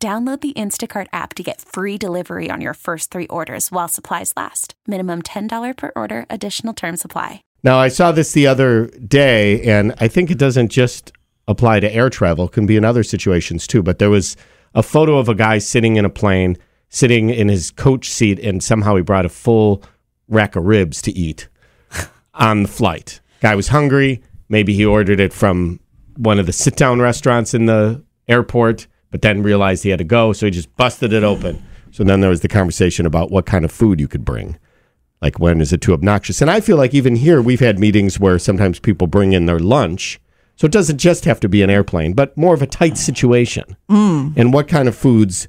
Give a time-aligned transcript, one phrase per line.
[0.00, 4.32] Download the Instacart app to get free delivery on your first three orders while supplies
[4.36, 4.74] last.
[4.86, 7.42] Minimum $10 per order, additional term supply.
[7.64, 11.10] Now, I saw this the other day, and I think it doesn't just
[11.48, 13.82] apply to air travel, it can be in other situations too.
[13.82, 14.36] But there was
[14.72, 16.56] a photo of a guy sitting in a plane,
[16.90, 19.82] sitting in his coach seat, and somehow he brought a full
[20.28, 21.48] rack of ribs to eat
[22.34, 23.20] on the flight.
[23.40, 24.22] Guy was hungry.
[24.48, 25.80] Maybe he ordered it from
[26.16, 30.04] one of the sit down restaurants in the airport but then realized he had to
[30.04, 31.62] go, so he just busted it open.
[31.90, 34.58] So then there was the conversation about what kind of food you could bring.
[35.22, 36.40] Like when is it too obnoxious?
[36.42, 39.58] And I feel like even here we've had meetings where sometimes people bring in their
[39.58, 40.20] lunch.
[40.56, 43.76] So it doesn't just have to be an airplane, but more of a tight situation.
[43.88, 45.48] And what kind of foods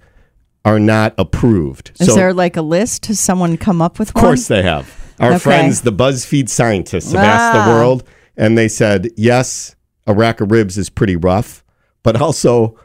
[0.65, 1.91] are not approved?
[1.99, 3.07] Is so there like a list?
[3.07, 4.87] Has someone come up with one of course they have.
[5.19, 5.39] Our Okay.
[5.39, 7.63] friends, the BuzzFeed scientists, have asked Ah.
[7.65, 8.03] the world,
[8.37, 9.75] and they said, yes,
[10.07, 11.63] a rack of ribs is pretty rough,
[12.03, 12.75] but also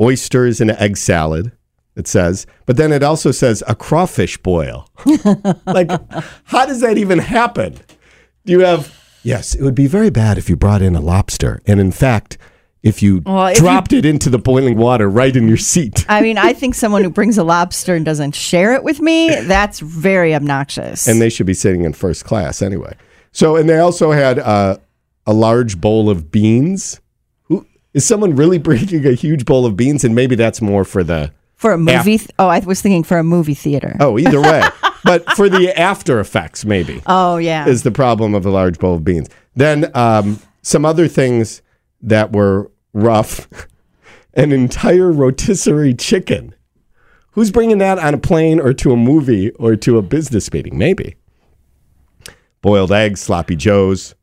[0.00, 1.52] oysters and egg salad,
[1.96, 2.46] it says.
[2.66, 4.88] But then it also says a crawfish boil.
[5.66, 5.90] like,
[6.44, 7.78] how does that even happen?
[8.44, 8.94] Do you have.
[9.24, 11.60] Yes, it would be very bad if you brought in a lobster.
[11.66, 12.38] And in fact,
[12.82, 16.06] if you Well, if you- dropped it into the boiling water right in your seat.
[16.08, 19.28] I mean, I think someone who brings a lobster and doesn't share it with me,
[19.42, 21.08] that's very obnoxious.
[21.08, 22.94] and they should be sitting in first class anyway.
[23.32, 24.78] So, and they also had uh,
[25.26, 27.00] a large bowl of beans.
[27.98, 30.04] Is someone really bringing a huge bowl of beans?
[30.04, 33.18] And maybe that's more for the for a movie, th- oh, I was thinking for
[33.18, 33.96] a movie theater.
[33.98, 34.62] oh, either way.
[35.04, 37.66] but for the after effects, maybe Oh, yeah.
[37.66, 39.28] is the problem of a large bowl of beans.
[39.56, 41.60] Then um, some other things
[42.00, 43.48] that were rough:
[44.34, 46.54] an entire rotisserie chicken.
[47.32, 50.78] Who's bringing that on a plane or to a movie or to a business meeting?
[50.78, 51.16] Maybe.
[52.62, 54.14] Boiled eggs, sloppy joes,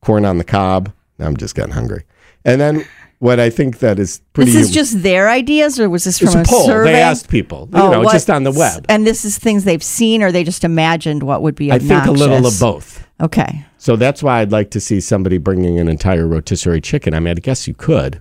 [0.00, 0.92] corn on the cob.
[1.18, 2.04] I'm just getting hungry.
[2.44, 2.84] And then
[3.24, 4.52] what I think that is pretty.
[4.52, 6.66] this is just their ideas, or was this from it's a a poll.
[6.66, 6.92] survey?
[6.92, 8.84] They asked people, you Oh, know, what- just on the web.
[8.90, 11.88] And this is things they've seen, or they just imagined what would be I obnoxious.
[12.04, 13.06] think a little of both.
[13.22, 13.64] Okay.
[13.78, 17.14] So that's why I'd like to see somebody bringing an entire rotisserie chicken.
[17.14, 18.20] I mean, I guess you could.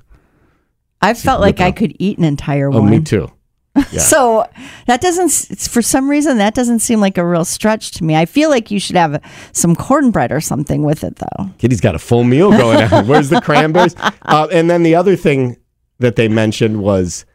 [1.01, 2.89] I felt like I could eat an entire Oh, one.
[2.89, 3.29] me too.
[3.75, 3.83] Yeah.
[3.99, 4.47] So
[4.85, 8.15] that doesn't, it's, for some reason, that doesn't seem like a real stretch to me.
[8.15, 9.19] I feel like you should have
[9.51, 11.49] some cornbread or something with it, though.
[11.57, 13.07] Kitty's got a full meal going on.
[13.07, 13.95] Where's the cranberries?
[13.97, 15.57] Uh, and then the other thing
[15.99, 17.25] that they mentioned was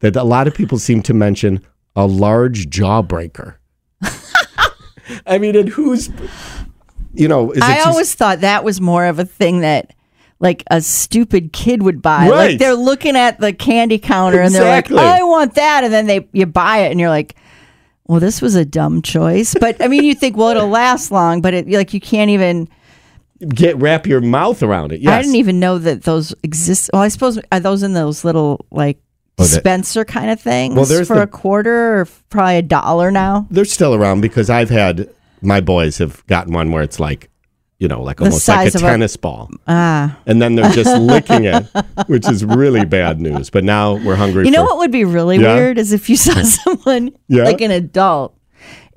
[0.00, 1.64] that a lot of people seem to mention
[1.94, 3.56] a large jawbreaker.
[5.26, 6.10] I mean, and who's,
[7.14, 9.92] you know, is it I always thought that was more of a thing that
[10.38, 12.28] like a stupid kid would buy.
[12.28, 12.50] Right.
[12.50, 14.98] Like they're looking at the candy counter Exactly.
[14.98, 17.34] and they're like, "I want that," and then they you buy it and you're like,
[18.06, 21.40] "Well, this was a dumb choice." But I mean, you think, "Well, it'll last long,"
[21.40, 22.68] but it like you can't even.
[23.54, 25.00] get wrap your mouth around it?
[25.00, 25.12] Yes.
[25.12, 26.88] I didn't even know that those exist.
[26.92, 28.98] Well, I suppose are those in those little like
[29.38, 33.10] Oh, dispenser kind of things Well, there's for the- a quarter or probably a dollar
[33.10, 33.46] now.
[33.50, 35.10] They're still around because I've had
[35.42, 37.28] my boys have gotten one where it's like,
[37.78, 39.50] you know, like The almost like a of a- tennis ball.
[39.68, 41.66] Ah, and then they're just licking it,
[42.06, 43.50] which is really bad news.
[43.50, 44.44] But now we're hungry.
[44.46, 45.54] You know what would be really Yeah?
[45.54, 47.44] weird is if you saw someone Yeah?
[47.44, 48.34] like an adult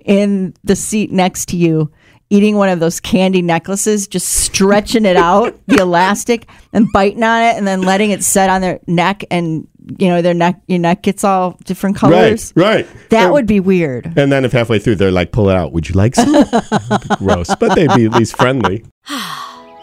[0.05, 1.91] in the seat next to you
[2.31, 7.41] eating one of those candy necklaces, just stretching it out, the elastic, and biting on
[7.41, 9.67] it, and then letting it set on their neck, and
[9.97, 12.53] you know their neck, your neck gets all different colors.
[12.55, 13.09] Right, right.
[13.09, 14.13] That And- would be weird.
[14.17, 15.71] And then if halfway through they're like, pull it out.
[15.73, 16.31] Would you like some?
[16.31, 18.85] That'd Gross, but they'd be at least friendly.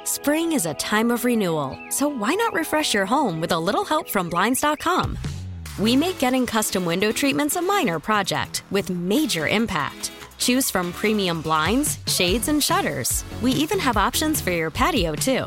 [0.04, 3.84] Spring is a time of renewal, so why not refresh your home with a little
[3.84, 5.18] help from Blinds.com?
[5.78, 10.10] We make getting custom window treatments a minor project with major impact.
[10.38, 13.24] Choose from premium blinds, shades, and shutters.
[13.42, 15.46] We even have options for your patio, too.